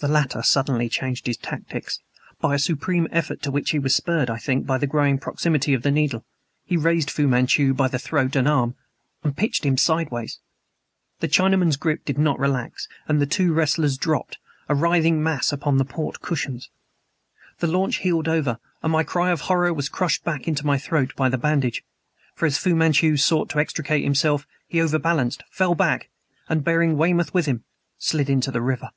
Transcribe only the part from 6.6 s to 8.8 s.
he raised Fu Manchu by the throat and arm